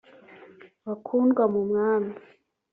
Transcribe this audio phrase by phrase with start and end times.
[0.87, 2.13] Bakundwa mu Mwami